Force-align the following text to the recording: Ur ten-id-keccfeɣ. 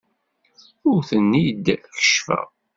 Ur 0.89 0.99
ten-id-keccfeɣ. 1.09 2.47